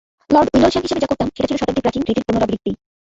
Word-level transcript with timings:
Lord 0.29 0.47
Windlesham 0.49 0.83
হিসেবে 0.85 1.01
যা 1.01 1.09
করতাম 1.09 1.27
সেটা 1.29 1.47
ছিল 1.49 1.57
শতাব্দী 1.59 1.81
প্রাচীন 1.83 2.01
রীতির 2.03 2.25
পুনরাবৃত্তি। 2.27 2.71